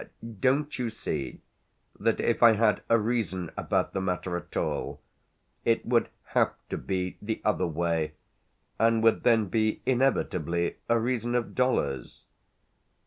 Don't 0.39 0.79
you 0.79 0.89
see 0.89 1.41
that 1.99 2.19
if 2.19 2.41
I 2.41 2.53
had 2.53 2.81
a 2.89 2.97
reason 2.97 3.51
about 3.55 3.93
the 3.93 4.01
matter 4.01 4.35
at 4.35 4.57
all 4.57 4.99
it 5.63 5.85
would 5.85 6.09
have 6.33 6.53
to 6.69 6.77
be 6.79 7.19
the 7.21 7.39
other 7.45 7.67
way, 7.67 8.13
and 8.79 9.03
would 9.03 9.21
then 9.21 9.45
be 9.45 9.83
inevitably 9.85 10.77
a 10.89 10.97
reason 10.97 11.35
of 11.35 11.53
dollars? 11.53 12.23